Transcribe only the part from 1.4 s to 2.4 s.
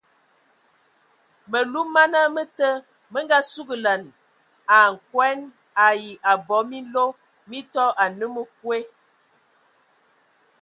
Məluməna